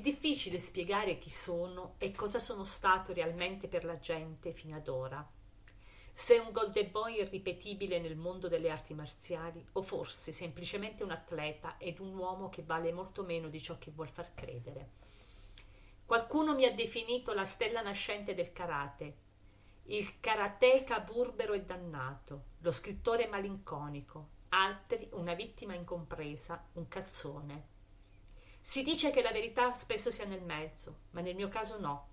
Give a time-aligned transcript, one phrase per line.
[0.00, 5.26] difficile spiegare chi sono e cosa sono stato realmente per la gente fino ad ora.
[6.12, 11.76] Se un golden boy irripetibile nel mondo delle arti marziali o forse semplicemente un atleta
[11.78, 14.90] ed un uomo che vale molto meno di ciò che vuol far credere.
[16.04, 19.16] Qualcuno mi ha definito la stella nascente del karate,
[19.90, 27.76] il karateka burbero e dannato, lo scrittore malinconico, altri una vittima incompresa, un cazzone.
[28.68, 32.08] Si dice che la verità spesso sia nel mezzo, ma nel mio caso no.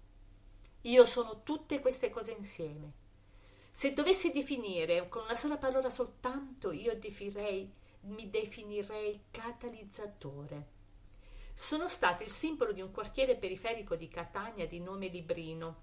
[0.83, 2.93] Io sono tutte queste cose insieme.
[3.71, 7.69] Se dovessi definire con una sola parola soltanto, io definirei,
[8.03, 10.67] mi definirei catalizzatore.
[11.53, 15.81] Sono stato il simbolo di un quartiere periferico di Catania di nome Librino,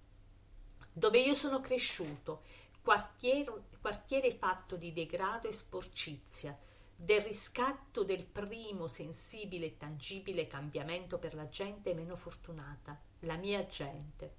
[0.91, 2.45] dove io sono cresciuto,
[2.81, 6.59] quartiere, quartiere fatto di degrado e sporcizia,
[7.03, 13.67] del riscatto del primo sensibile e tangibile cambiamento per la gente meno fortunata, la mia
[13.67, 14.37] gente.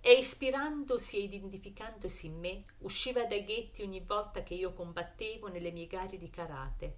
[0.00, 5.70] E ispirandosi e identificandosi in me, usciva dai ghetti ogni volta che io combattevo nelle
[5.70, 6.96] mie gare di karate,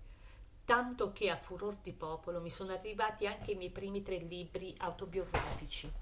[0.64, 4.74] tanto che a furor di popolo mi sono arrivati anche i miei primi tre libri
[4.78, 5.92] autobiografici.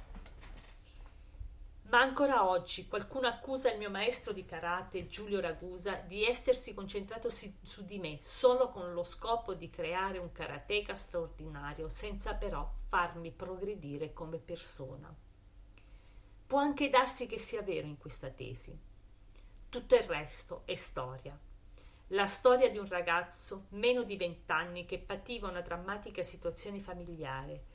[1.90, 7.28] Ma ancora oggi qualcuno accusa il mio maestro di karate, Giulio Ragusa, di essersi concentrato
[7.30, 12.70] si- su di me solo con lo scopo di creare un karateka straordinario, senza però
[12.86, 15.12] farmi progredire come persona.
[16.46, 18.78] Può anche darsi che sia vero in questa tesi.
[19.68, 21.36] Tutto il resto è storia.
[22.08, 27.69] La storia di un ragazzo meno di vent'anni che pativa una drammatica situazione familiare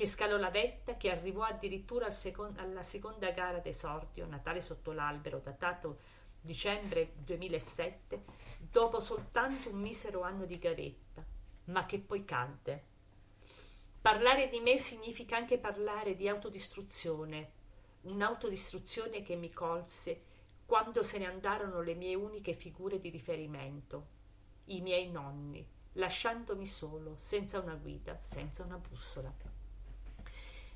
[0.00, 4.92] che scalò la vetta, che arrivò addirittura al second- alla seconda gara d'esordio, Natale sotto
[4.92, 5.98] l'albero, datato
[6.40, 8.24] dicembre 2007,
[8.58, 11.22] dopo soltanto un misero anno di gavetta,
[11.64, 12.84] ma che poi cadde.
[14.00, 17.50] Parlare di me significa anche parlare di autodistruzione,
[18.04, 20.22] un'autodistruzione che mi colse
[20.64, 24.06] quando se ne andarono le mie uniche figure di riferimento,
[24.68, 25.62] i miei nonni,
[25.92, 29.49] lasciandomi solo, senza una guida, senza una bussola.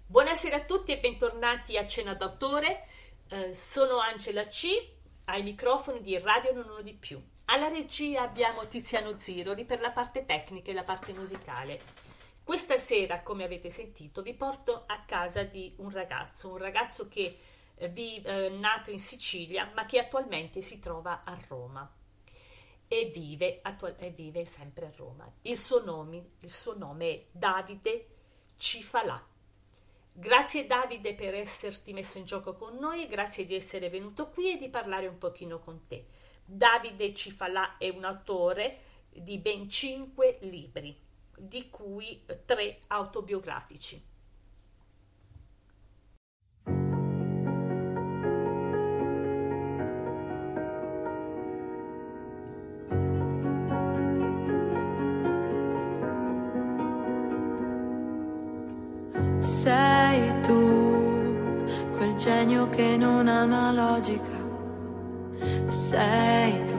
[0.06, 2.86] Buonasera a tutti e bentornati a Cena d'autore.
[3.30, 4.66] Eh, sono Angela C,
[5.24, 7.20] ai microfoni di Radio Non Uno di Più.
[7.46, 11.80] Alla regia abbiamo Tiziano Ziroli per la parte tecnica e la parte musicale.
[12.44, 17.38] Questa sera, come avete sentito, vi porto a casa di un ragazzo, un ragazzo che
[17.74, 21.90] eh, eh, nato in Sicilia ma che attualmente si trova a Roma
[22.86, 25.32] e vive, attual- e vive sempre a Roma.
[25.42, 28.08] Il suo, nome, il suo nome è Davide
[28.58, 29.32] Cifalà.
[30.16, 34.56] Grazie Davide per esserti messo in gioco con noi grazie di essere venuto qui e
[34.56, 36.06] di parlare un pochino con te.
[36.44, 38.78] Davide Cifalà è un autore
[39.10, 40.96] di ben cinque libri,
[41.36, 44.13] di cui tre autobiografici.
[62.74, 64.42] Che non ha una logica.
[65.66, 66.76] Sei tu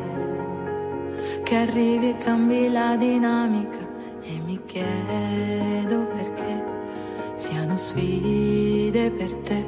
[1.43, 3.77] che arrivi e cambi la dinamica
[4.21, 6.63] e mi chiedo perché
[7.35, 9.65] siano sfide per te.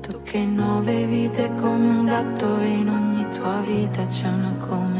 [0.00, 4.99] Tu che nuove vite come un gatto in ogni tua vita c'è una come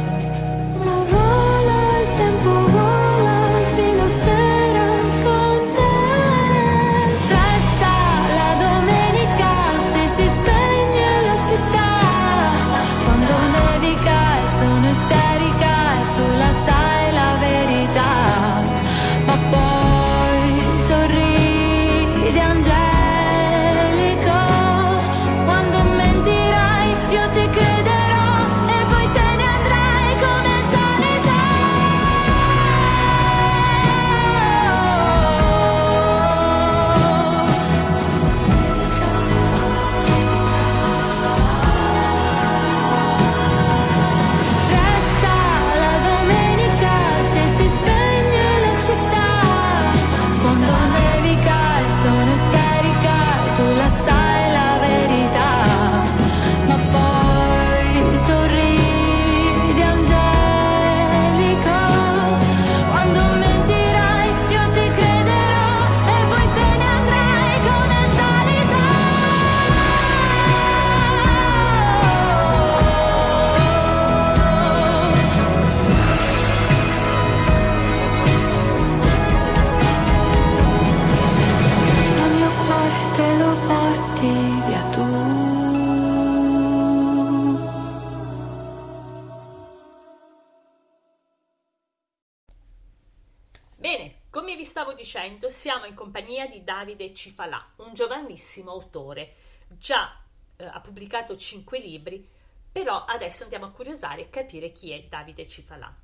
[95.21, 99.35] Novecento siamo in compagnia di Davide Cifalà, un giovanissimo autore.
[99.67, 100.19] Già
[100.55, 102.27] eh, ha pubblicato cinque libri,
[102.71, 105.95] però adesso andiamo a curiosare e capire chi è Davide Cifalà.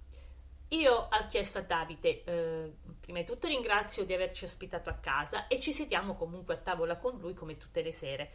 [0.69, 5.47] Io ho chiesto a Davide, eh, prima di tutto ringrazio di averci ospitato a casa
[5.47, 8.31] e ci sediamo comunque a tavola con lui come tutte le sere.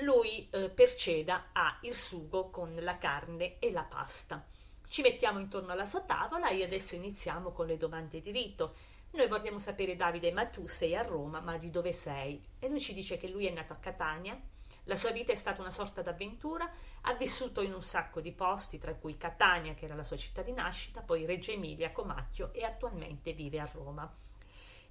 [0.00, 4.44] Lui eh, per ceda ha il sugo con la carne e la pasta.
[4.88, 8.74] Ci mettiamo intorno alla sua tavola e adesso iniziamo con le domande di rito.
[9.16, 12.44] Noi vogliamo sapere, Davide, ma tu sei a Roma, ma di dove sei?
[12.58, 14.38] E lui ci dice che lui è nato a Catania,
[14.84, 16.70] la sua vita è stata una sorta d'avventura,
[17.00, 20.42] ha vissuto in un sacco di posti, tra cui Catania, che era la sua città
[20.42, 24.06] di nascita, poi Reggio Emilia, Comacchio e attualmente vive a Roma.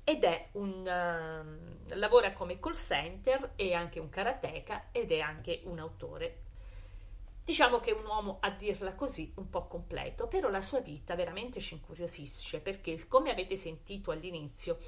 [0.03, 5.61] Ed è un uh, lavora come call center, è anche un karateka ed è anche
[5.65, 6.44] un autore.
[7.45, 11.13] Diciamo che è un uomo, a dirla così, un po' completo, però la sua vita
[11.13, 14.79] veramente ci incuriosisce perché, come avete sentito all'inizio,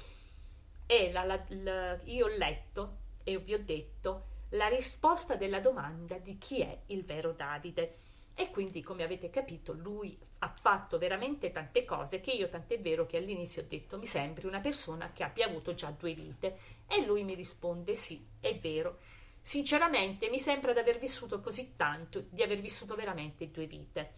[1.12, 6.36] la, la, la, io ho letto e vi ho detto la risposta della domanda di
[6.36, 7.94] chi è il vero Davide.
[8.34, 13.06] E quindi, come avete capito, lui ha fatto veramente tante cose che io, tant'è vero
[13.06, 16.58] che all'inizio ho detto mi sembri una persona che abbia avuto già due vite.
[16.88, 18.98] E lui mi risponde sì, è vero.
[19.48, 24.12] Sinceramente mi sembra di aver vissuto così tanto, di aver vissuto veramente due vite,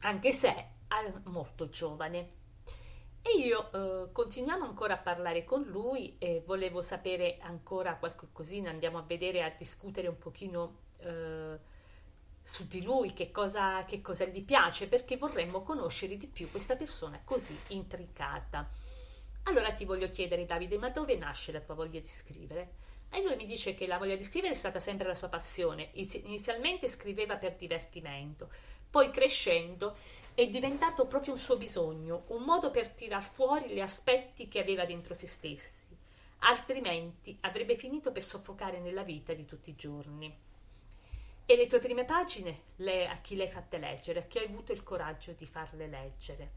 [0.00, 2.30] anche se è molto giovane.
[3.20, 8.96] E io eh, continuiamo ancora a parlare con lui e volevo sapere ancora qualcosina, andiamo
[8.96, 11.58] a vedere, a discutere un pochino eh,
[12.40, 16.76] su di lui, che cosa, che cosa gli piace, perché vorremmo conoscere di più questa
[16.76, 18.66] persona così intricata.
[19.42, 22.88] Allora ti voglio chiedere, Davide, ma dove nasce la tua voglia di scrivere?
[23.10, 25.90] E lui mi dice che la voglia di scrivere è stata sempre la sua passione.
[25.92, 28.50] Inizialmente scriveva per divertimento,
[28.88, 29.96] poi crescendo
[30.34, 34.84] è diventato proprio un suo bisogno, un modo per tirar fuori gli aspetti che aveva
[34.84, 35.88] dentro se stessi.
[36.42, 40.34] Altrimenti avrebbe finito per soffocare nella vita di tutti i giorni.
[41.44, 44.46] E le tue prime pagine, le, a chi le hai fatte leggere, a chi hai
[44.46, 46.52] avuto il coraggio di farle leggere?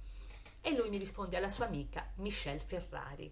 [0.62, 3.30] E lui mi risponde alla sua amica Michelle Ferrari.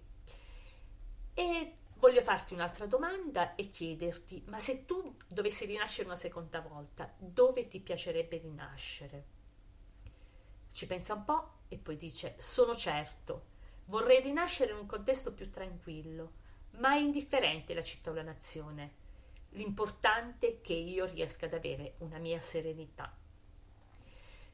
[1.33, 7.13] E Voglio farti un'altra domanda e chiederti, ma se tu dovessi rinascere una seconda volta,
[7.19, 9.25] dove ti piacerebbe rinascere?
[10.71, 13.49] Ci pensa un po' e poi dice, sono certo,
[13.85, 16.31] vorrei rinascere in un contesto più tranquillo,
[16.79, 18.95] ma è indifferente la città o la nazione.
[19.49, 23.15] L'importante è che io riesca ad avere una mia serenità.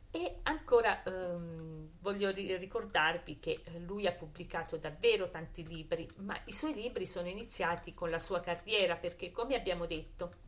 [0.09, 6.53] E ancora ehm, voglio ricordarvi che eh, lui ha pubblicato davvero tanti libri, ma i
[6.53, 10.45] suoi libri sono iniziati con la sua carriera perché, come abbiamo detto,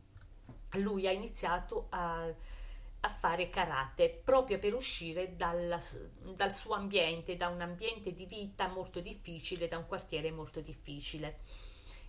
[0.72, 2.24] lui ha iniziato a,
[3.00, 5.78] a fare karate proprio per uscire dalla,
[6.34, 11.40] dal suo ambiente, da un ambiente di vita molto difficile, da un quartiere molto difficile.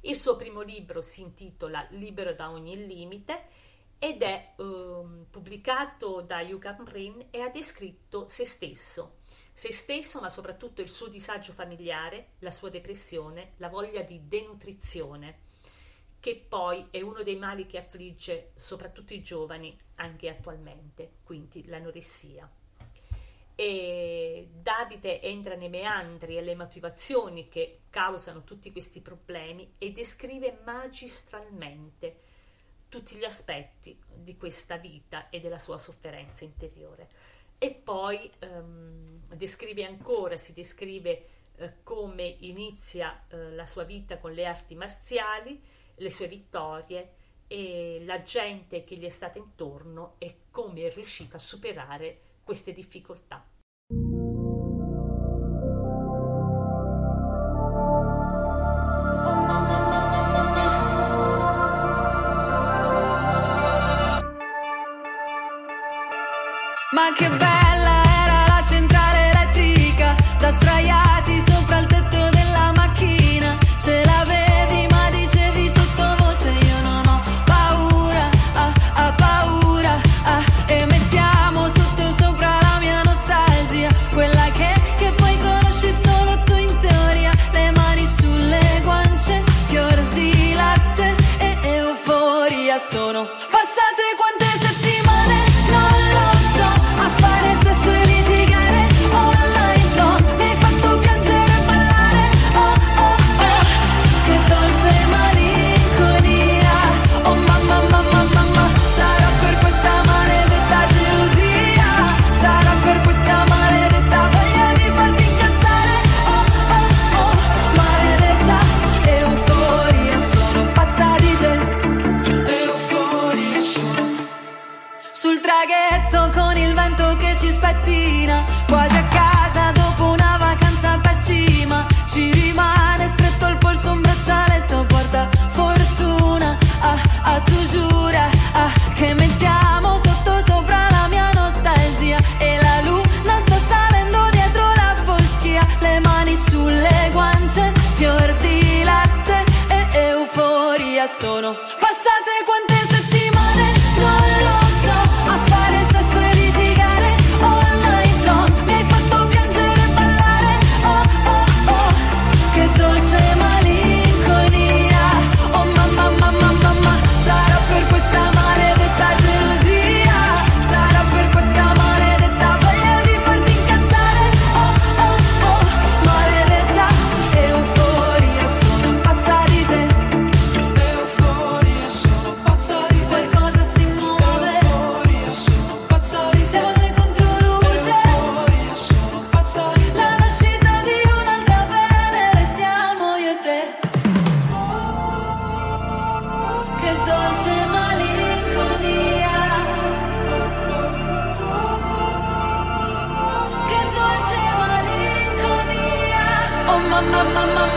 [0.02, 4.54] Il suo primo libro si intitola Libero da ogni limite ed è
[5.02, 9.20] um, pubblicato da Yucam Rin e ha descritto se stesso,
[9.54, 15.50] se stesso ma soprattutto il suo disagio familiare, la sua depressione, la voglia di denutrizione,
[16.20, 22.50] che poi è uno dei mali che affligge soprattutto i giovani anche attualmente, quindi l'anoressia.
[23.56, 30.60] E Davide entra nei meandri e le motivazioni che causano tutti questi problemi e descrive
[30.64, 32.22] magistralmente
[32.92, 37.08] tutti gli aspetti di questa vita e della sua sofferenza interiore.
[37.58, 44.34] E poi um, descrive ancora, si descrive uh, come inizia uh, la sua vita con
[44.34, 45.60] le arti marziali,
[45.96, 47.14] le sue vittorie
[47.48, 52.74] e la gente che gli è stata intorno e come è riuscita a superare queste
[52.74, 53.51] difficoltà.
[67.02, 67.51] Ma che bella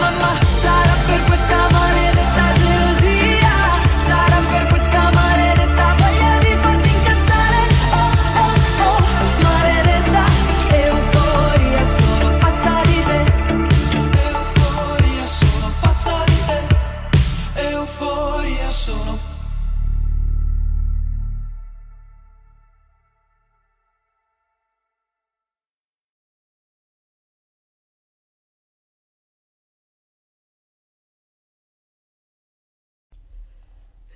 [0.05, 2.14] mamma sarà per questa maledetta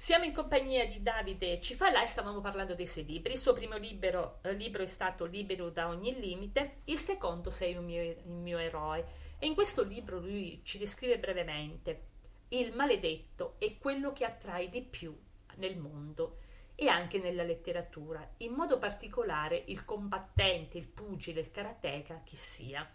[0.08, 3.32] Siamo in compagnia di Davide Cifalà e stavamo parlando dei suoi libri.
[3.32, 7.76] Il suo primo libro, eh, libro è stato Libero da ogni limite, il secondo Sei
[7.76, 9.04] un mio, il mio eroe.
[9.38, 12.04] E in questo libro lui ci descrive brevemente
[12.48, 15.14] il maledetto è quello che attrae di più
[15.56, 16.38] nel mondo
[16.74, 22.90] e anche nella letteratura, in modo particolare il combattente, il pugile, il karateka, chi sia.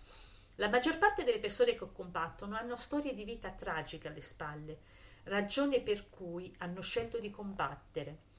[0.55, 4.79] La maggior parte delle persone che combattono hanno storie di vita tragiche alle spalle,
[5.24, 8.32] ragione per cui hanno scelto di combattere.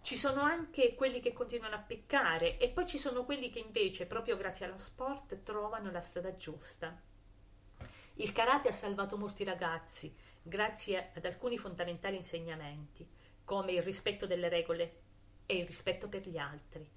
[0.00, 4.06] Ci sono anche quelli che continuano a peccare e poi ci sono quelli che invece,
[4.06, 6.98] proprio grazie allo sport, trovano la strada giusta.
[8.14, 13.06] Il karate ha salvato molti ragazzi grazie ad alcuni fondamentali insegnamenti,
[13.44, 15.00] come il rispetto delle regole
[15.46, 16.88] e il rispetto per gli altri,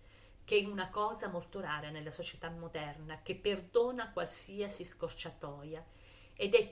[0.44, 5.86] che è una cosa molto rara nella società moderna, che perdona qualsiasi scorciatoia
[6.42, 6.72] ed è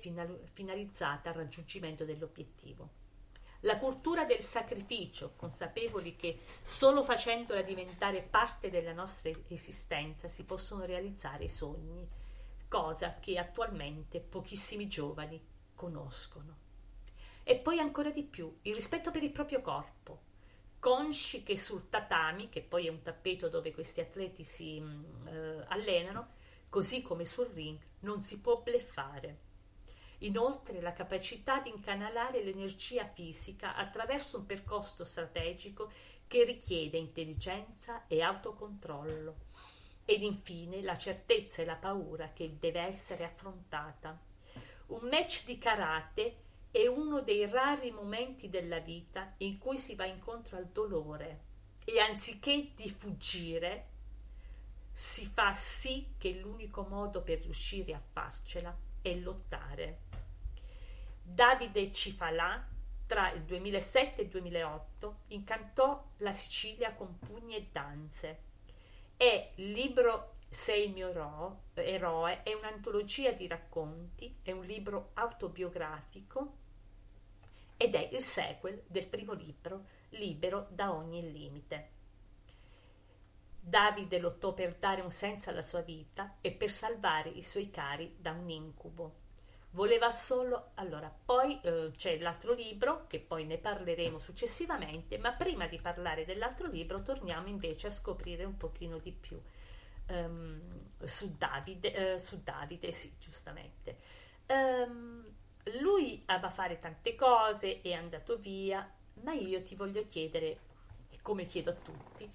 [0.52, 2.90] finalizzata al raggiungimento dell'obiettivo.
[3.60, 10.86] La cultura del sacrificio, consapevoli che solo facendola diventare parte della nostra esistenza si possono
[10.86, 12.08] realizzare i sogni,
[12.68, 15.40] cosa che attualmente pochissimi giovani
[15.76, 16.58] conoscono.
[17.44, 20.22] E poi ancora di più, il rispetto per il proprio corpo,
[20.80, 25.66] consci che sul tatami, che poi è un tappeto dove questi atleti si mm, eh,
[25.68, 26.30] allenano,
[26.70, 29.49] così come sul ring, non si può bleffare.
[30.20, 35.92] Inoltre la capacità di incanalare l'energia fisica attraverso un percorso strategico
[36.28, 39.36] che richiede intelligenza e autocontrollo.
[40.04, 44.20] Ed infine la certezza e la paura che deve essere affrontata.
[44.88, 46.36] Un match di karate
[46.72, 51.48] è uno dei rari momenti della vita in cui si va incontro al dolore
[51.86, 53.88] e anziché di fuggire
[54.92, 60.02] si fa sì che l'unico modo per riuscire a farcela è lottare.
[61.22, 62.68] Davide Cifalà
[63.06, 68.44] tra il 2007 e il 2008 incantò la Sicilia con pugni e danze.
[69.16, 75.12] È il libro Sei il mio ero- eroe, è un'antologia di racconti, è un libro
[75.14, 76.54] autobiografico
[77.78, 81.98] ed è il sequel del primo libro, Libero da ogni limite.
[83.70, 88.16] Davide lottò per dare un senso alla sua vita e per salvare i suoi cari
[88.18, 89.28] da un incubo.
[89.72, 90.72] Voleva solo.
[90.76, 96.26] Allora, poi eh, c'è l'altro libro, che poi ne parleremo successivamente, ma prima di parlare
[96.26, 99.40] dell'altro libro torniamo invece a scoprire un pochino di più
[100.10, 100.60] um,
[101.04, 103.98] su Davide, eh, su Davide, sì, giustamente.
[104.48, 105.24] Um,
[105.82, 110.58] lui ama fare tante cose, è andato via, ma io ti voglio chiedere,
[111.22, 112.28] come chiedo a tutti,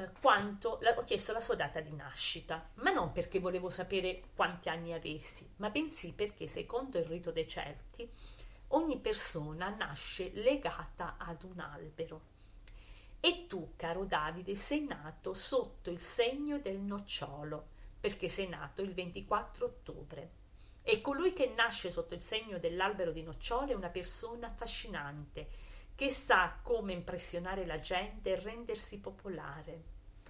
[0.00, 4.22] eh, quanto la, ho chiesto la sua data di nascita, ma non perché volevo sapere
[4.34, 8.08] quanti anni avessi, ma bensì perché secondo il rito dei Celti
[8.68, 12.28] ogni persona nasce legata ad un albero.
[13.20, 17.66] E tu, caro Davide, sei nato sotto il segno del nocciolo,
[18.00, 20.30] perché sei nato il 24 ottobre.
[20.82, 25.48] E colui che nasce sotto il segno dell'albero di nocciole è una persona affascinante,
[26.00, 29.82] che sa come impressionare la gente e rendersi popolare.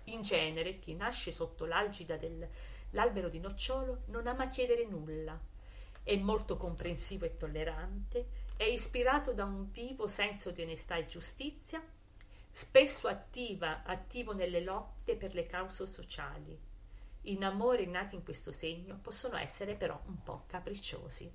[0.06, 5.38] In genere, chi nasce sotto l'algida dell'albero di nocciolo non ama chiedere nulla,
[6.02, 11.80] è molto comprensivo e tollerante, è ispirato da un vivo senso di onestà e giustizia,
[12.50, 16.61] spesso attiva, attivo nelle lotte per le cause sociali.
[17.26, 21.33] In amore nati in questo segno possono essere però un po' capricciosi.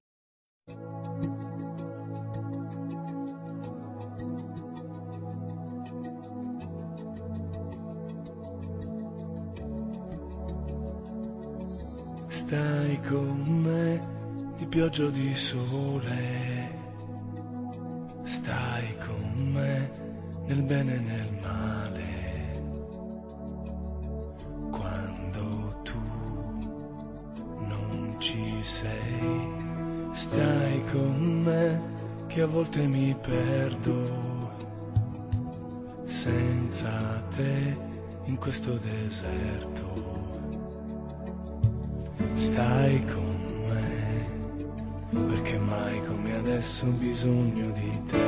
[12.47, 13.99] Stai con me
[14.55, 16.77] di pioggia o di sole,
[18.21, 19.91] stai con me
[20.45, 22.03] nel bene e nel male.
[24.69, 25.99] Quando tu
[27.67, 29.51] non ci sei,
[30.11, 31.79] stai con me
[32.27, 34.53] che a volte mi perdo.
[36.03, 37.75] Senza te
[38.25, 40.04] in questo deserto
[42.45, 43.35] stai con
[43.67, 44.29] me,
[45.09, 48.23] perché mai come adesso ho bisogno di te.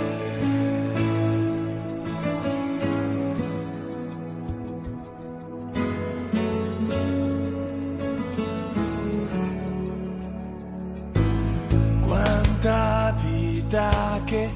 [12.06, 14.49] Quanta vita che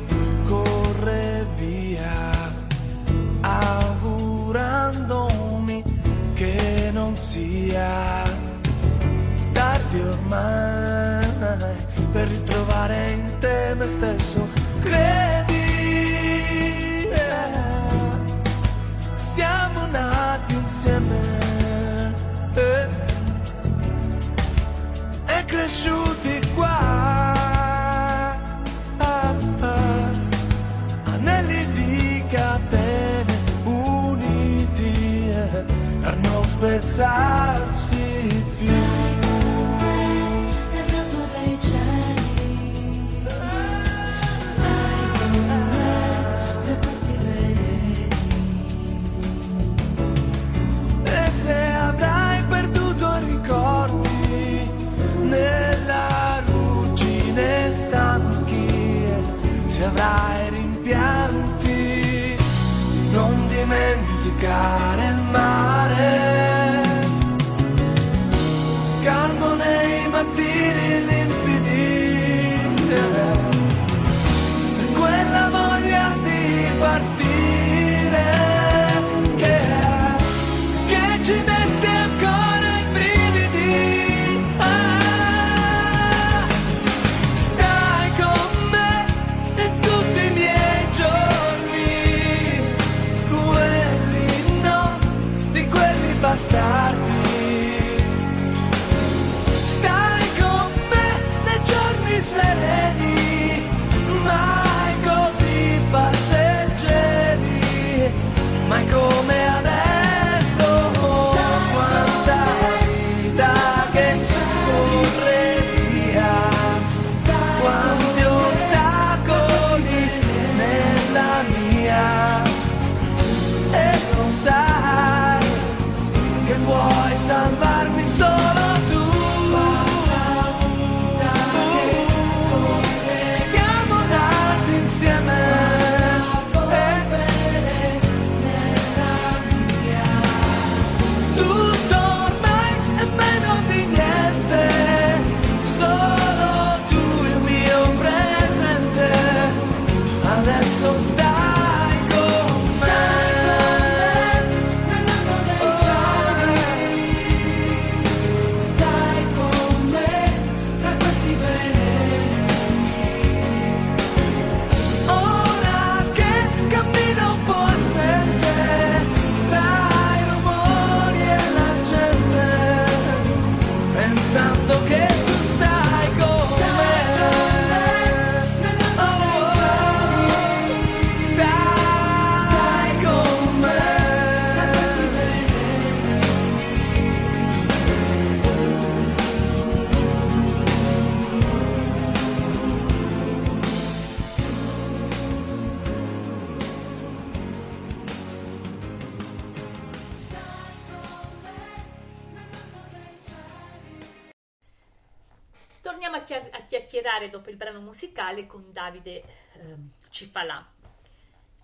[206.01, 210.67] Torniamo a, chia- a chiacchierare dopo il brano musicale con Davide ehm, Cifalà.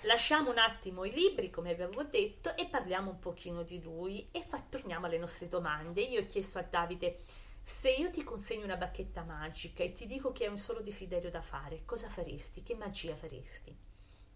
[0.02, 4.43] Lasciamo un attimo i libri, come avevo detto, e parliamo un pochino di lui e
[4.43, 6.02] fa- torniamo alle nostre domande.
[6.02, 7.17] Io ho chiesto a Davide
[7.63, 11.32] se io ti consegno una bacchetta magica e ti dico che hai un solo desiderio
[11.32, 12.62] da fare, cosa faresti?
[12.62, 13.76] Che magia faresti?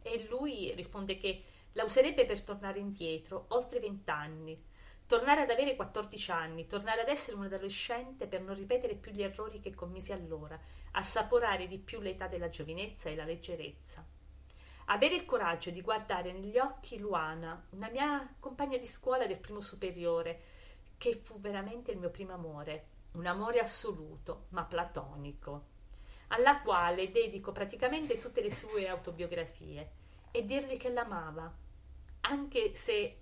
[0.02, 4.60] E lui risponde che la userebbe per tornare indietro, oltre vent'anni,
[5.12, 9.22] tornare ad avere 14 anni, tornare ad essere un adolescente per non ripetere più gli
[9.22, 10.58] errori che commisi allora,
[10.92, 14.06] assaporare di più l'età della giovinezza e la leggerezza.
[14.86, 19.60] Avere il coraggio di guardare negli occhi Luana, una mia compagna di scuola del primo
[19.60, 20.44] superiore,
[20.98, 25.66] che fu veramente il mio primo amore, un amore assoluto, ma platonico,
[26.28, 29.92] alla quale dedico praticamente tutte le sue autobiografie,
[30.32, 31.54] e dirgli che l'amava,
[32.22, 33.18] anche se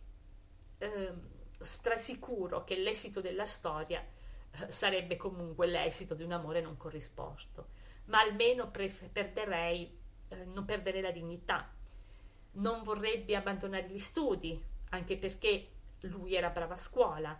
[0.78, 4.06] eh, strasicuro che l'esito della storia
[4.52, 7.68] eh, sarebbe comunque l'esito di un amore non corrisposto,
[8.06, 9.98] ma almeno pre- perderei,
[10.30, 11.72] eh, non perderei la dignità.
[12.52, 15.70] Non vorrebbe abbandonare gli studi, anche perché
[16.02, 17.40] lui era brava a scuola,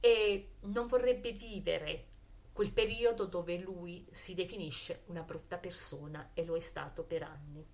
[0.00, 2.06] e non vorrebbe vivere
[2.52, 7.66] quel periodo dove lui si definisce una brutta persona e lo è stato per anni.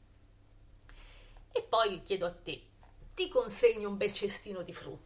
[1.52, 2.62] E poi chiedo a te,
[3.14, 5.05] ti consegno un bel cestino di frutta,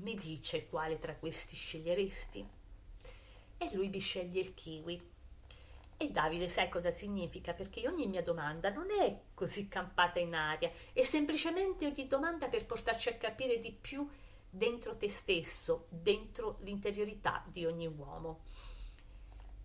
[0.00, 2.48] mi dice quale tra questi sceglieresti?
[3.58, 5.14] E lui mi sceglie il kiwi.
[5.98, 7.54] E Davide sai cosa significa?
[7.54, 12.66] Perché ogni mia domanda non è così campata in aria, è semplicemente ogni domanda per
[12.66, 14.06] portarci a capire di più
[14.48, 18.40] dentro te stesso, dentro l'interiorità di ogni uomo.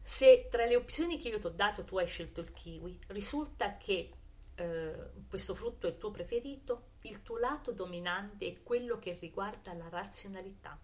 [0.01, 3.77] Se tra le opzioni che io ti ho dato tu hai scelto il kiwi, risulta
[3.77, 4.11] che
[4.55, 4.95] eh,
[5.27, 9.89] questo frutto è il tuo preferito, il tuo lato dominante è quello che riguarda la
[9.89, 10.79] razionalità.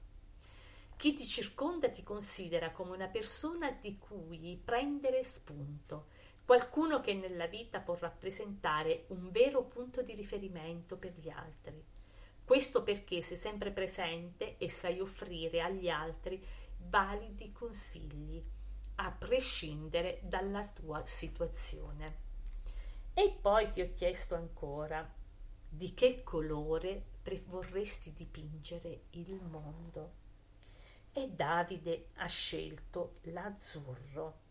[0.95, 6.07] Chi ti circonda ti considera come una persona di cui prendere spunto,
[6.43, 11.83] qualcuno che nella vita può rappresentare un vero punto di riferimento per gli altri.
[12.43, 16.43] Questo perché sei sempre presente e sai offrire agli altri
[16.77, 18.41] validi consigli,
[18.95, 22.25] a prescindere dalla tua situazione.
[23.13, 25.16] E poi ti ho chiesto ancora
[25.69, 30.25] di che colore vorresti dipingere il mondo.
[31.11, 34.45] E Davide ha scelto l'azzurro.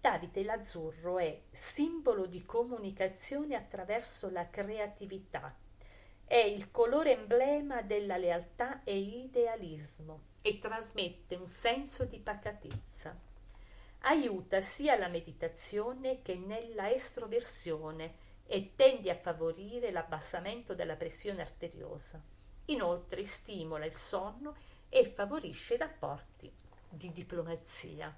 [0.00, 5.54] Davide l'azzurro è simbolo di comunicazione attraverso la creatività,
[6.24, 13.18] è il colore emblema della lealtà e idealismo e trasmette un senso di pacatezza.
[14.02, 22.20] Aiuta sia la meditazione che nella estroversione e tende a favorire l'abbassamento della pressione arteriosa.
[22.64, 24.56] Inoltre stimola il sonno
[24.88, 26.52] e favorisce i rapporti
[26.88, 28.12] di diplomazia.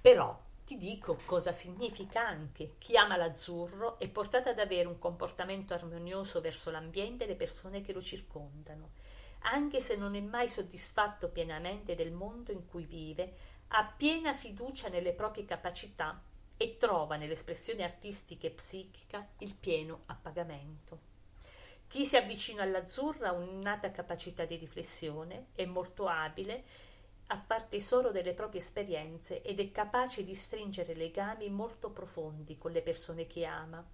[0.00, 2.76] Però ti dico cosa significa anche.
[2.78, 7.82] Chi ama l'azzurro è portato ad avere un comportamento armonioso verso l'ambiente e le persone
[7.82, 8.92] che lo circondano.
[9.44, 13.34] anche se non è mai soddisfatto pienamente del mondo in cui vive,
[13.68, 16.22] ha piena fiducia nelle proprie capacità
[16.62, 21.10] e trova nell'espressione artistica e psichica il pieno appagamento.
[21.88, 26.62] Chi si avvicina all'azzurra ha un'innata capacità di riflessione, è molto abile,
[27.26, 32.70] ha far tesoro delle proprie esperienze ed è capace di stringere legami molto profondi con
[32.70, 33.84] le persone che ama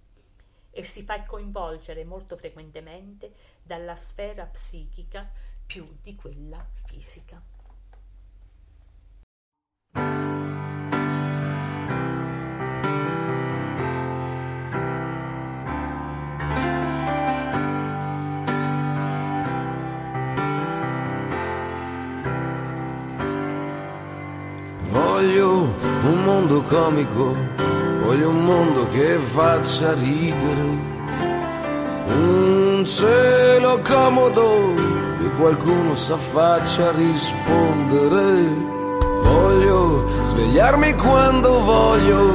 [0.69, 5.27] e si fa coinvolgere molto frequentemente dalla sfera psichica
[5.65, 7.58] più di quella fisica.
[26.39, 27.35] Mondo comico,
[28.05, 30.87] voglio un mondo che faccia ridere.
[32.07, 34.73] Un cielo comodo
[35.21, 38.37] e qualcuno s'affaccia a rispondere.
[39.21, 42.31] Voglio svegliarmi quando voglio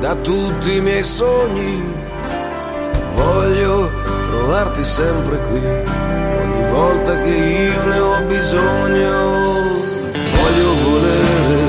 [0.00, 1.82] da tutti i miei sogni.
[3.14, 3.92] Voglio
[4.28, 9.82] trovarti sempre qui ogni volta che io ne ho bisogno
[10.44, 11.63] voglio volere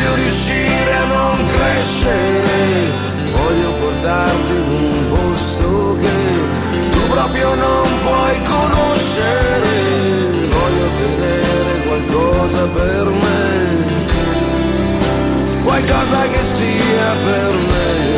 [0.00, 2.90] voglio riuscire a non crescere,
[3.32, 9.68] voglio portarti in un posto che tu proprio non puoi conoscere,
[10.48, 13.68] voglio tenere qualcosa per me,
[15.64, 18.09] qualcosa che sia per me.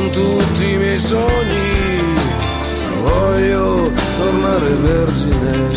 [0.00, 2.14] Con tutti i miei sogni.
[3.02, 5.68] Voglio tornare vergine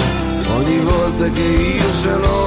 [0.55, 2.42] ogni volta che io se lo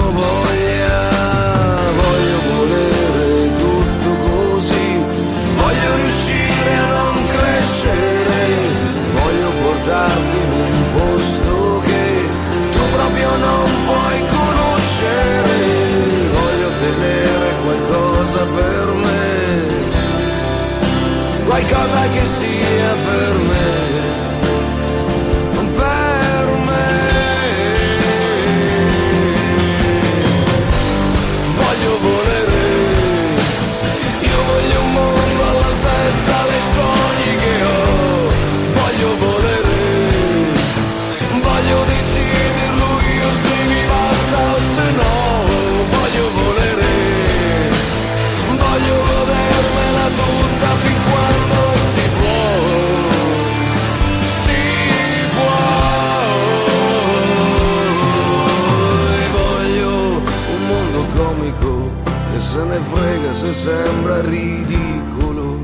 [63.37, 65.61] se sembra ridicolo.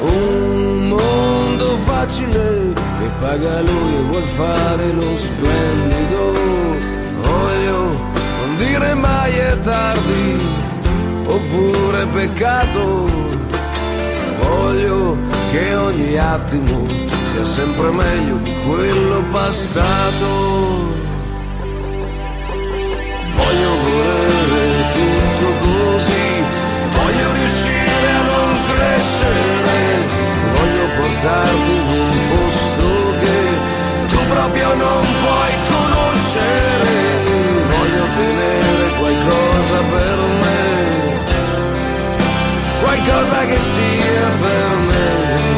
[0.00, 6.32] Un mondo facile che paga lui e vuol fare lo splendido.
[7.22, 7.78] Voglio
[8.40, 10.38] non dire mai è tardi
[11.26, 13.08] oppure peccato.
[14.40, 15.16] Voglio
[15.52, 16.88] che ogni attimo
[17.30, 20.79] sia sempre meglio di quello passato.
[27.20, 29.78] Voglio riuscire a non crescere,
[30.52, 32.88] voglio portarti in un posto
[33.20, 33.38] che
[34.08, 36.92] tu proprio non puoi conoscere,
[37.68, 40.62] voglio tenere qualcosa per me,
[42.80, 45.49] qualcosa che sia per me.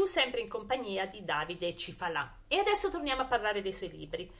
[0.00, 2.38] Più, sempre in compagnia di Davide Cifalà.
[2.48, 4.32] E adesso torniamo a parlare dei suoi libri.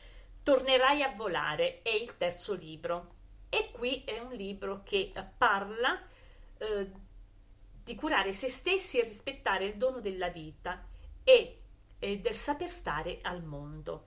[0.43, 3.17] Tornerai a volare è il terzo libro.
[3.51, 6.01] E qui è un libro che parla
[6.57, 6.91] eh,
[7.85, 10.83] di curare se stessi e rispettare il dono della vita
[11.23, 11.59] e,
[11.99, 14.07] e del saper stare al mondo.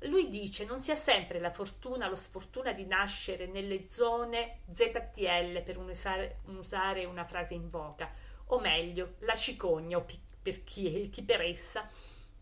[0.00, 5.62] Lui dice non si ha sempre la fortuna la sfortuna di nascere nelle zone ZTL
[5.62, 8.12] per usare, usare una frase in voga
[8.52, 10.04] o meglio, la cicogna, o
[10.42, 11.88] per chi, chi per essa,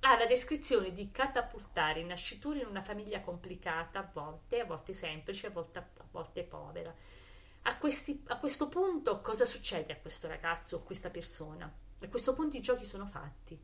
[0.01, 4.93] ha la descrizione di catapultare il nascituro in una famiglia complicata, a volte, a volte
[4.93, 6.95] semplice, a volte, a volte povera.
[7.63, 11.71] A, questi, a, questo punto cosa succede a questo ragazzo o a questa persona?
[12.01, 13.59] A questo punto i giochi sono fatti.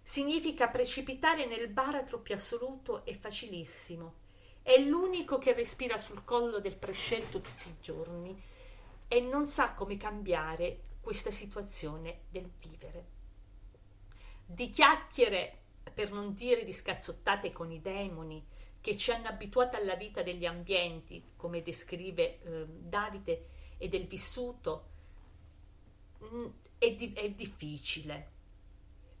[0.00, 4.20] Significa precipitare nel baratro più assoluto e facilissimo.
[4.62, 8.40] È l'unico che respira sul collo del prescelto tutti i giorni
[9.08, 13.20] e non sa come cambiare questa situazione del vivere.
[14.52, 15.60] Di chiacchiere,
[15.94, 18.44] per non dire di scazzottate con i demoni,
[18.82, 23.46] che ci hanno abituato alla vita degli ambienti, come descrive eh, Davide,
[23.78, 24.88] e del vissuto,
[26.18, 28.30] mh, mm, è, di- è difficile.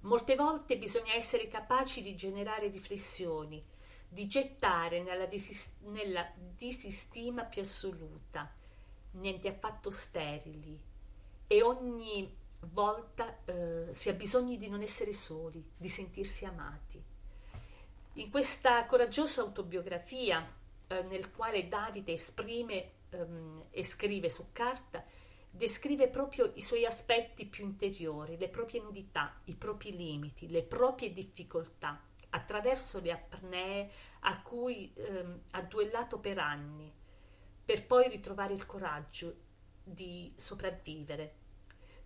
[0.00, 3.64] Molte volte bisogna essere capaci di generare riflessioni,
[4.06, 8.54] di gettare nella, disist- nella disistima più assoluta,
[9.12, 10.78] niente affatto sterili,
[11.46, 12.40] e ogni
[12.70, 17.02] volta eh, si ha bisogno di non essere soli, di sentirsi amati.
[18.14, 20.46] In questa coraggiosa autobiografia
[20.86, 25.04] eh, nel quale Davide esprime ehm, e scrive su carta,
[25.50, 31.12] descrive proprio i suoi aspetti più interiori, le proprie nudità, i propri limiti, le proprie
[31.12, 36.92] difficoltà, attraverso le apnee a cui ehm, ha duellato per anni,
[37.64, 39.34] per poi ritrovare il coraggio
[39.82, 41.40] di sopravvivere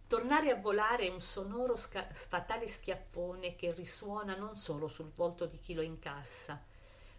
[0.09, 5.47] Tornare a volare è un sonoro sca- fatale schiaffone che risuona non solo sul volto
[5.47, 6.65] di chi lo incassa,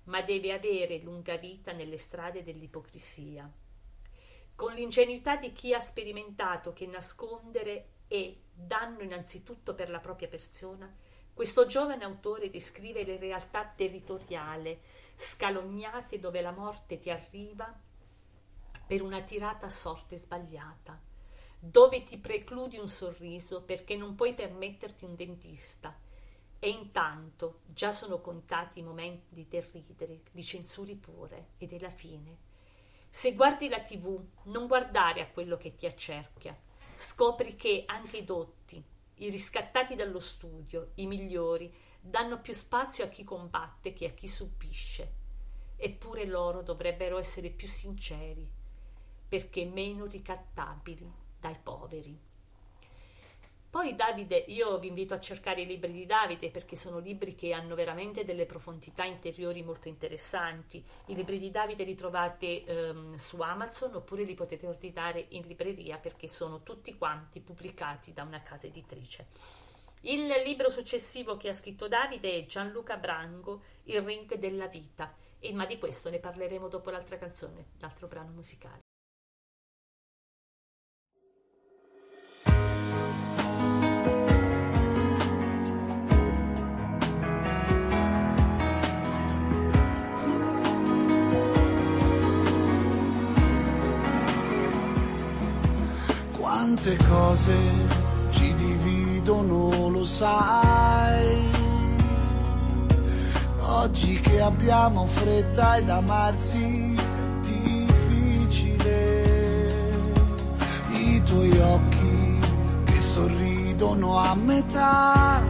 [0.06, 3.52] ma deve avere lunga vita nelle strade dell'ipocrisia.
[4.56, 10.90] Con l'ingenuità di chi ha sperimentato che nascondere è danno innanzitutto per la propria persona,
[11.34, 14.80] questo giovane autore descrive le realtà territoriali,
[15.14, 17.78] scalognate dove la morte ti arriva
[18.88, 21.07] per una tirata sorte sbagliata
[21.60, 25.98] dove ti precludi un sorriso perché non puoi permetterti un dentista.
[26.60, 32.46] E intanto già sono contati i momenti del ridere, di censuri pure e della fine.
[33.10, 36.58] Se guardi la tv, non guardare a quello che ti accerchia.
[36.94, 38.84] Scopri che anche i dotti,
[39.16, 44.28] i riscattati dallo studio, i migliori, danno più spazio a chi combatte che a chi
[44.28, 45.14] subisce.
[45.76, 48.50] Eppure loro dovrebbero essere più sinceri,
[49.28, 52.28] perché meno ricattabili dai poveri.
[53.70, 57.52] Poi Davide, io vi invito a cercare i libri di Davide perché sono libri che
[57.52, 60.84] hanno veramente delle profondità interiori molto interessanti.
[61.08, 65.98] I libri di Davide li trovate um, su Amazon oppure li potete ordinare in libreria
[65.98, 69.28] perché sono tutti quanti pubblicati da una casa editrice.
[70.02, 75.54] Il libro successivo che ha scritto Davide è Gianluca Brango, Il ring della vita, e,
[75.54, 78.87] ma di questo ne parleremo dopo l'altra canzone, l'altro brano musicale.
[96.88, 97.54] Quante cose
[98.30, 101.52] ci dividono, lo sai.
[103.60, 106.96] Oggi che abbiamo fretta ed amarsi
[107.42, 108.86] difficile.
[110.92, 112.40] I tuoi occhi
[112.86, 115.42] che sorridono a metà.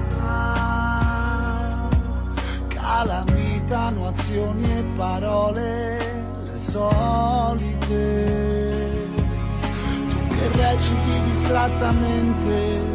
[2.67, 8.56] Calamitano azioni e parole le solite
[10.57, 12.85] reciti distrattamente,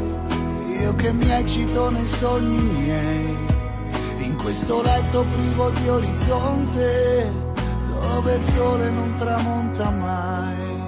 [0.80, 3.36] io che mi eccito nei sogni miei,
[4.18, 7.32] in questo letto privo di orizzonte,
[8.00, 10.80] dove il sole non tramonta mai.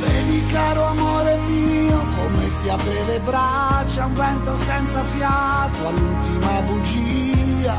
[0.00, 7.76] Vedi caro amore mio, come si apre le braccia, un vento senza fiato all'ultima bugia,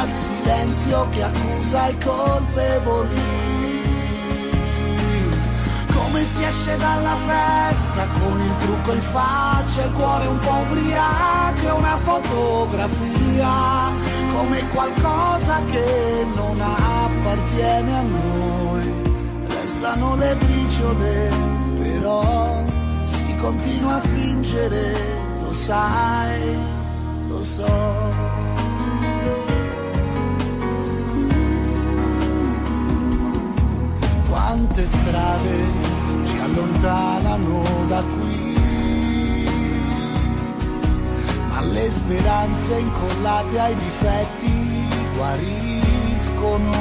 [0.00, 3.47] al silenzio che accusa i colpevoli
[6.18, 11.76] come si esce dalla festa con il trucco in faccia, il cuore un po' ubriaco,
[11.76, 13.92] una fotografia
[14.34, 19.02] come qualcosa che non appartiene a noi.
[19.46, 21.30] Restano le briciole,
[21.76, 22.64] però
[23.04, 24.96] si continua a fingere,
[25.40, 26.56] lo sai,
[27.28, 28.26] lo so.
[34.28, 35.97] Quante strade
[36.48, 38.56] allontanano da qui,
[41.48, 46.72] ma le speranze incollate ai difetti guariscono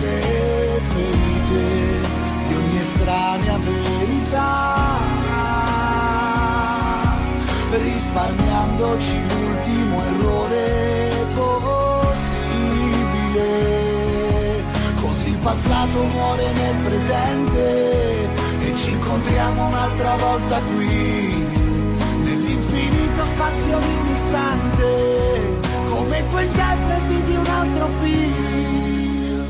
[0.00, 2.00] le ferite
[2.48, 4.74] di ogni estranea verità,
[7.70, 9.55] risparmiandoci l'ultimo
[15.66, 21.44] passato muore nel presente e ci incontriamo un'altra volta qui,
[22.22, 25.58] nell'infinito spazio di un istante,
[25.88, 29.44] come quei interpreti di un altro film.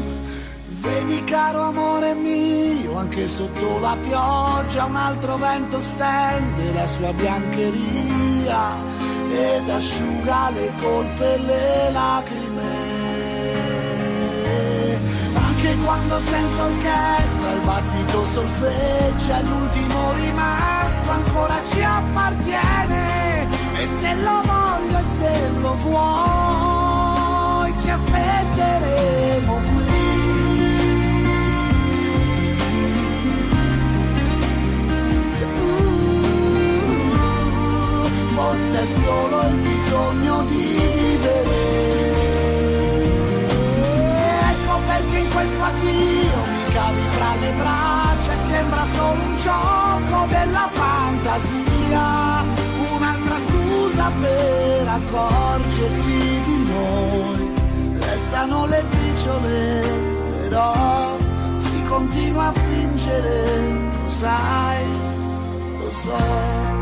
[0.69, 8.75] Vedi caro amore mio, anche sotto la pioggia un altro vento stende la sua biancheria
[9.31, 12.46] ed asciuga le colpe e le lacrime.
[15.87, 23.49] Quando senza orchestra il battito solfeggia, l'ultimo rimasto ancora ci appartiene.
[23.79, 29.85] E se lo voglio e se lo vuoi, ci aspetteremo qui.
[38.37, 41.16] forse è solo il bisogno di
[45.67, 52.45] in questo addio mi cavi fra le braccia e sembra solo un gioco della fantasia,
[52.95, 57.55] un'altra scusa per accorgersi di noi.
[57.99, 59.83] Restano le briciole,
[60.43, 61.17] però
[61.57, 64.85] si continua a fingere, lo sai,
[65.79, 66.76] lo so.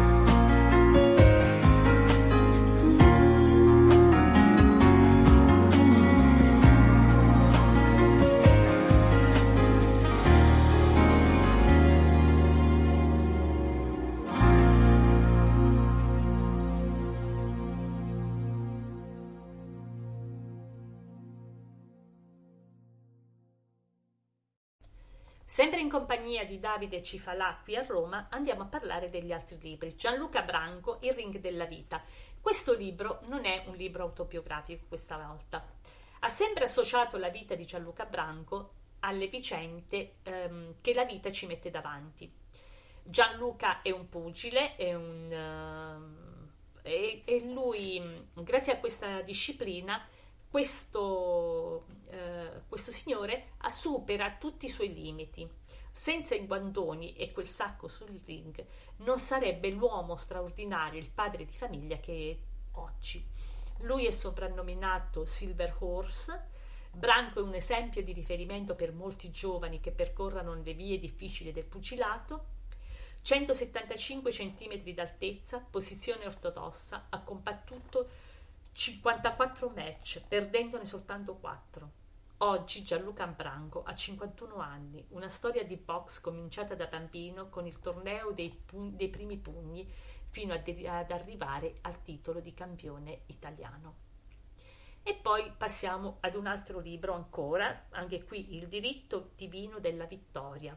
[25.84, 29.94] In compagnia di Davide Cifalà qui a Roma andiamo a parlare degli altri libri.
[29.94, 32.02] Gianluca Branco, Il ring della vita.
[32.40, 35.62] Questo libro non è un libro autobiografico questa volta.
[36.20, 41.44] Ha sempre associato la vita di Gianluca Branco alle vicende ehm, che la vita ci
[41.44, 42.32] mette davanti.
[43.02, 46.48] Gianluca è un pugile, è un,
[46.80, 50.02] uh, e, e lui, grazie a questa disciplina,
[50.48, 55.62] questo, eh, questo signore supera tutti i suoi limiti.
[55.96, 58.66] Senza i guantoni e quel sacco sul ring
[58.96, 63.24] non sarebbe l'uomo straordinario, il padre di famiglia che è oggi.
[63.82, 66.48] Lui è soprannominato Silver Horse.
[66.90, 71.64] Branco è un esempio di riferimento per molti giovani che percorrano le vie difficili del
[71.64, 72.46] pugilato.
[73.22, 78.08] 175 cm d'altezza, posizione ortodossa, ha combattuto
[78.72, 82.02] 54 match, perdendone soltanto 4.
[82.44, 87.80] Oggi Gianluca Ambranco ha 51 anni, una storia di box cominciata da bambino con il
[87.80, 89.90] torneo dei, pugni, dei primi pugni
[90.28, 93.94] fino ad, ad arrivare al titolo di campione italiano.
[95.02, 100.76] E poi passiamo ad un altro libro ancora, anche qui Il diritto divino della vittoria.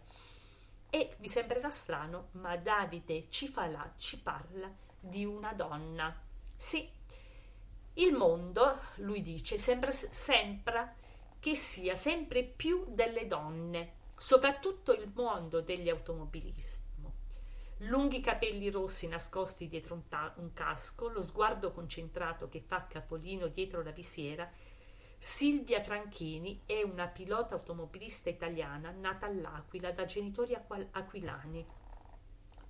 [0.90, 6.18] E vi sembrerà strano, ma Davide Cifalà ci parla di una donna.
[6.56, 6.90] Sì,
[7.96, 10.96] il mondo, lui dice, sembra, sembra
[11.48, 16.86] che sia sempre più delle donne, soprattutto il mondo degli automobilisti.
[17.82, 23.48] Lunghi capelli rossi nascosti dietro un, ta- un casco, lo sguardo concentrato che fa capolino
[23.48, 24.52] dietro la visiera,
[25.18, 31.66] Silvia Tranchini è una pilota automobilista italiana nata all'Aquila da genitori aqu- aquilani,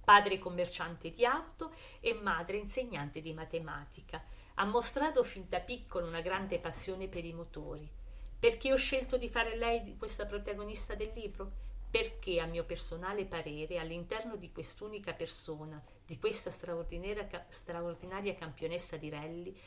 [0.03, 4.23] padre commerciante di auto e madre insegnante di matematica
[4.53, 8.05] ha mostrato fin da piccolo una grande passione per i motori.
[8.39, 11.51] Perché ho scelto di fare lei questa protagonista del libro?
[11.89, 19.09] Perché, a mio personale parere, all'interno di quest'unica persona, di questa straordinaria, straordinaria campionessa di
[19.09, 19.57] rally,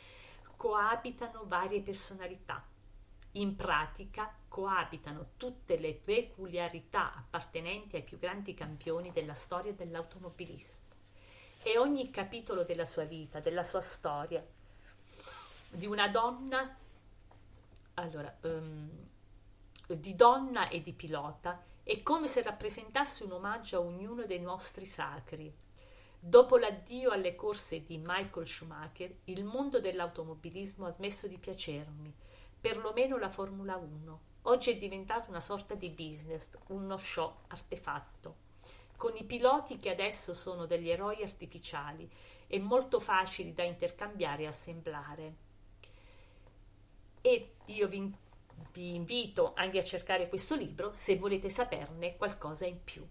[0.57, 2.65] coabitano varie personalità.
[3.33, 10.95] In pratica coabitano tutte le peculiarità appartenenti ai più grandi campioni della storia dell'automobilista.
[11.63, 14.47] E ogni capitolo della sua vita, della sua storia,
[15.71, 16.77] di una donna,
[18.01, 18.91] allora, um,
[19.87, 24.85] di donna e di pilota, È come se rappresentasse un omaggio a ognuno dei nostri
[24.85, 25.53] sacri.
[26.19, 32.15] Dopo l'addio alle corse di Michael Schumacher, il mondo dell'automobilismo ha smesso di piacermi,
[32.61, 34.21] perlomeno la Formula 1.
[34.43, 38.49] Oggi è diventato una sorta di business, uno show artefatto
[39.01, 42.07] con i piloti che adesso sono degli eroi artificiali
[42.47, 45.35] e molto facili da intercambiare e assemblare.
[47.21, 48.13] E io vi,
[48.73, 53.07] vi invito anche a cercare questo libro se volete saperne qualcosa in più.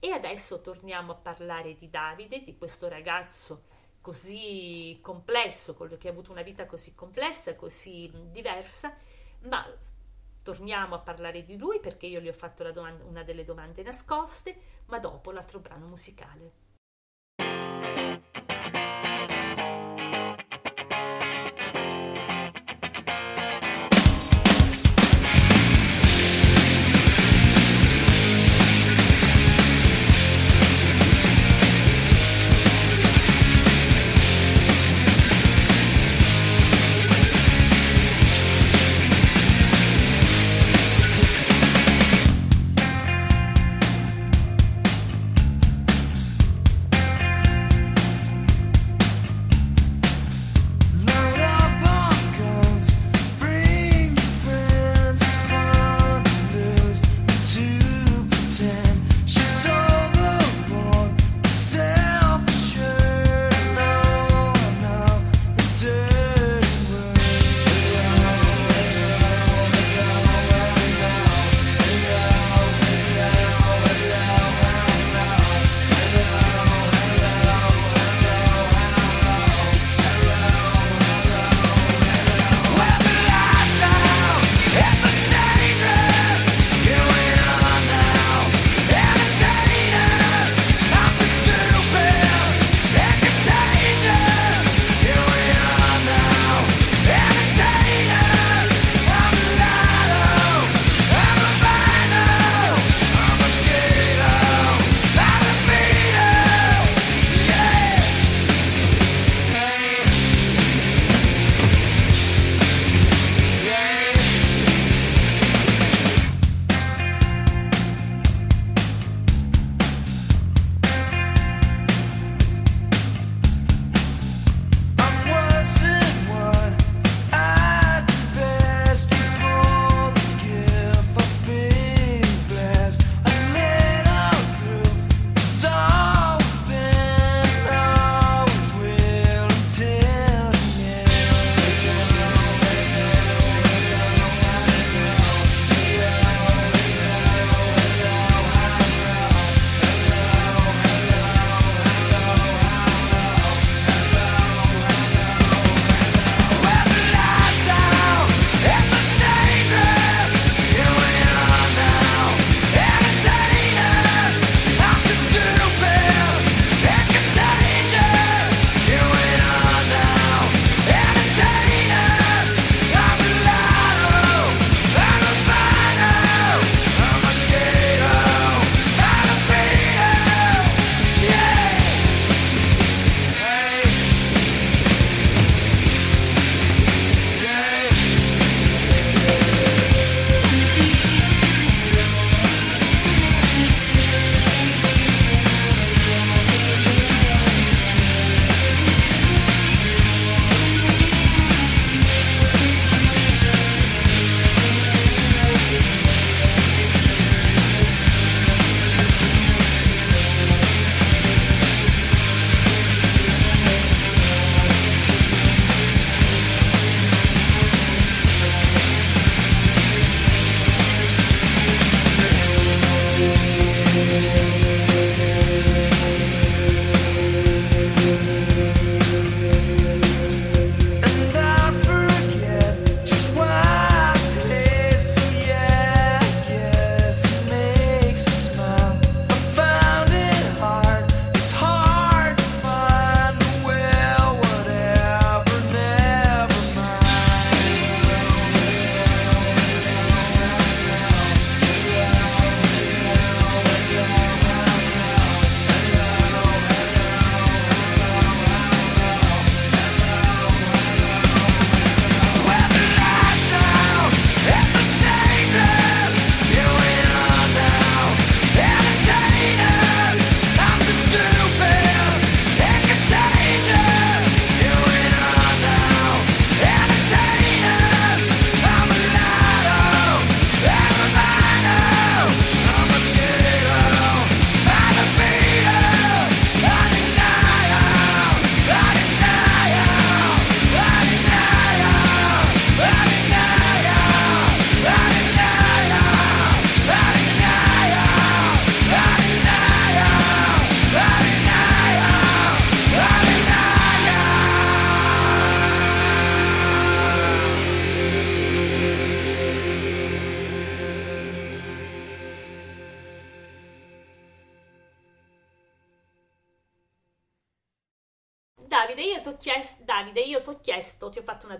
[0.00, 3.64] E adesso torniamo a parlare di Davide, di questo ragazzo
[4.00, 8.96] così complesso, che ha avuto una vita così complessa, così diversa,
[9.40, 9.66] ma
[10.42, 14.76] torniamo a parlare di lui perché io gli ho fatto domanda, una delle domande nascoste
[14.86, 16.67] ma dopo l'altro brano musicale.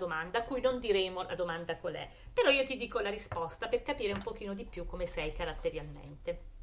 [0.08, 3.68] Domanda, a cui non diremo la domanda qual è, però io ti dico la risposta
[3.68, 6.56] per capire un pochino di più come sei caratterialmente.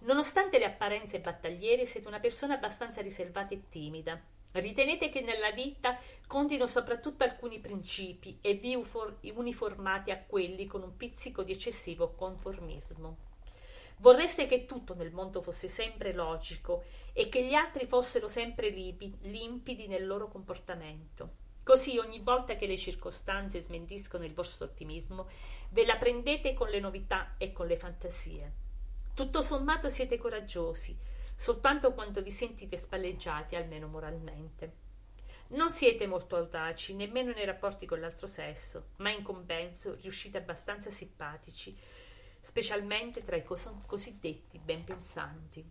[0.00, 4.20] Nonostante le apparenze battagliere, siete una persona abbastanza riservata e timida.
[4.52, 8.78] Ritenete che nella vita contino soprattutto alcuni principi e vi
[9.30, 13.16] uniformate a quelli con un pizzico di eccessivo conformismo.
[13.98, 16.84] Vorreste che tutto nel mondo fosse sempre logico
[17.14, 21.41] e che gli altri fossero sempre limpidi nel loro comportamento.
[21.64, 25.28] Così ogni volta che le circostanze smentiscono il vostro ottimismo,
[25.70, 28.52] ve la prendete con le novità e con le fantasie.
[29.14, 30.98] Tutto sommato siete coraggiosi,
[31.36, 34.80] soltanto quando vi sentite spalleggiati, almeno moralmente.
[35.48, 40.90] Non siete molto audaci, nemmeno nei rapporti con l'altro sesso, ma in compenso riuscite abbastanza
[40.90, 41.76] simpatici,
[42.40, 45.64] specialmente tra i cos- cosiddetti ben pensanti.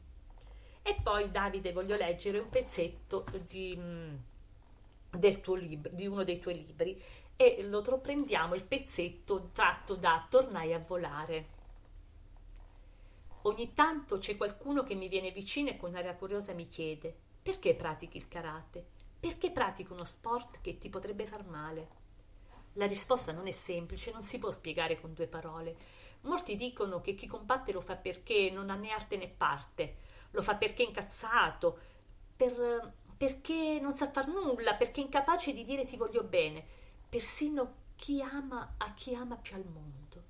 [0.83, 4.15] E poi, Davide, voglio leggere un pezzetto di, mm,
[5.11, 7.01] del tuo libro, di uno dei tuoi libri
[7.35, 11.59] e lo prendiamo il pezzetto tratto da Tornai a volare.
[13.43, 17.73] Ogni tanto c'è qualcuno che mi viene vicino e con aria curiosa mi chiede perché
[17.73, 18.85] pratichi il karate?
[19.19, 21.99] Perché pratichi uno sport che ti potrebbe far male?
[22.73, 25.75] La risposta non è semplice, non si può spiegare con due parole.
[26.21, 29.95] Molti dicono che chi combatte lo fa perché non ha né arte né parte,
[30.31, 31.79] lo fa perché è incazzato,
[32.35, 36.65] per, perché non sa far nulla, perché è incapace di dire ti voglio bene,
[37.07, 40.23] persino chi ama a chi ama più al mondo.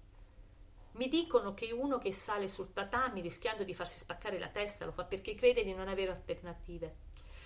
[0.94, 4.92] Mi dicono che uno che sale sul tatami rischiando di farsi spaccare la testa lo
[4.92, 6.96] fa perché crede di non avere alternative.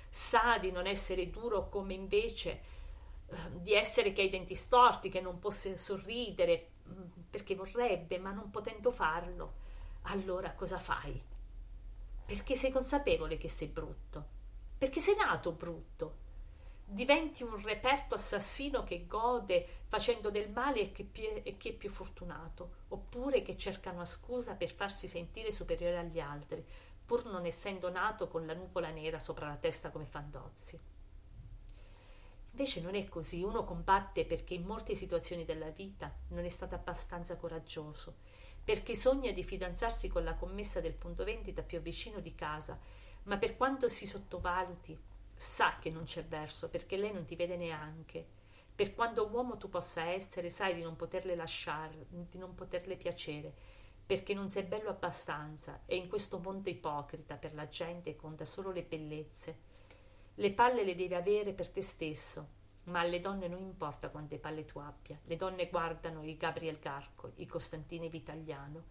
[0.10, 2.62] Sa di non essere duro come invece
[3.28, 8.20] eh, di essere che ha i denti storti, che non può sorridere, Mm, perché vorrebbe,
[8.20, 9.54] ma non potendo farlo,
[10.04, 11.20] allora cosa fai?
[12.26, 14.28] Perché sei consapevole che sei brutto,
[14.78, 16.23] perché sei nato brutto.
[16.88, 21.89] Diventi un reperto assassino che gode facendo del male e che, e che è più
[21.89, 26.63] fortunato, oppure che cerca una scusa per farsi sentire superiore agli altri,
[27.05, 30.80] pur non essendo nato con la nuvola nera sopra la testa come Fandozzi.
[32.51, 36.73] Invece non è così, uno combatte perché in molte situazioni della vita non è stato
[36.73, 38.15] abbastanza coraggioso,
[38.63, 42.80] perché sogna di fidanzarsi con la commessa del punto vendita più vicino di casa,
[43.26, 44.97] ma per quanto si sottovaluti,
[45.36, 48.26] sa che non c'è verso, perché lei non ti vede neanche.
[48.76, 53.53] Per quanto uomo tu possa essere, sai di non poterle lasciare, di non poterle piacere,
[54.05, 58.71] perché non sei bello abbastanza e in questo mondo ipocrita per la gente conta solo
[58.71, 59.73] le bellezze
[60.39, 62.47] le palle le devi avere per te stesso,
[62.86, 65.17] ma alle donne non importa quante palle tu abbia.
[65.23, 68.84] Le donne guardano i Gabriel Garco, i Costantini Vitagliano,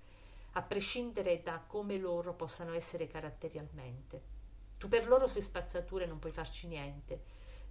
[0.54, 4.32] a prescindere da come loro possano essere caratterialmente.
[4.78, 7.22] Tu per loro sei spazzatura e non puoi farci niente.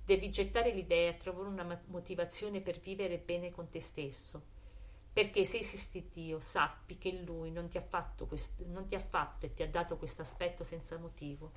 [0.06, 4.52] Devi gettare l'idea e trovare una motivazione per vivere bene con te stesso.
[5.12, 9.00] Perché se esisti Dio, sappi che Lui non ti ha fatto, questo, non ti ha
[9.00, 11.52] fatto e ti ha dato questo aspetto senza motivo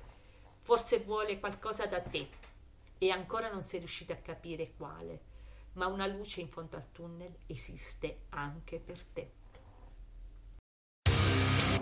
[0.67, 2.27] Forse vuole qualcosa da te
[2.97, 5.21] e ancora non sei riuscito a capire quale,
[5.75, 9.31] ma una luce in fondo al tunnel esiste anche per te.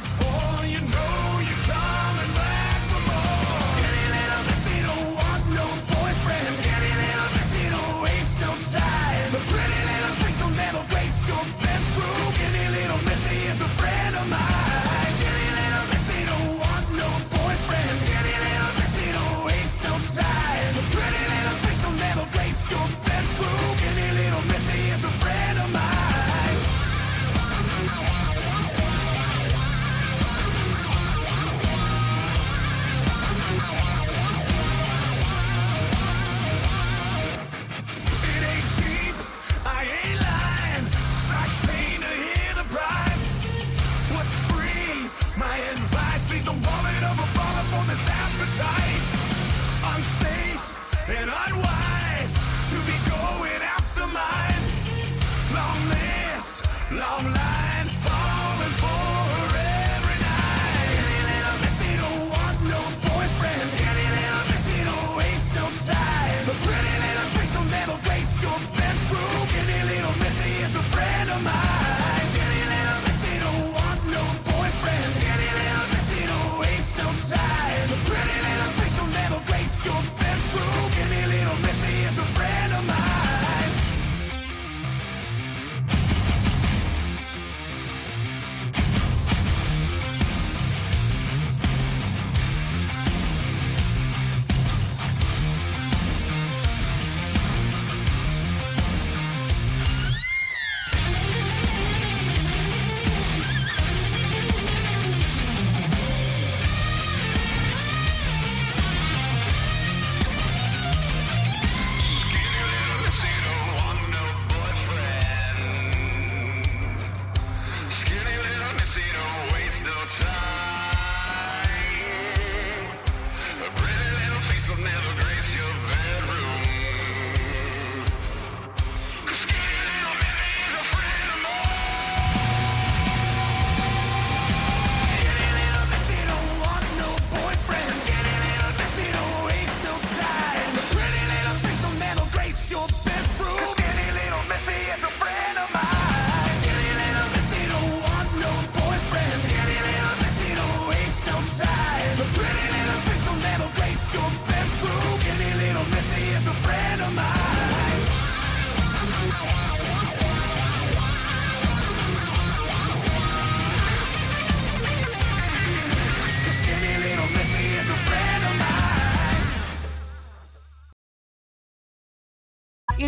[0.00, 0.47] not for